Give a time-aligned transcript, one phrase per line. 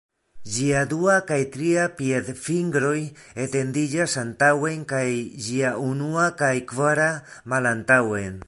[0.51, 2.95] Ĝiaj dua kaj tria piedfingroj
[3.45, 5.05] etendiĝas antaŭen kaj
[5.49, 7.11] ĝiaj unua kaj kvara
[7.55, 8.39] malantaŭen.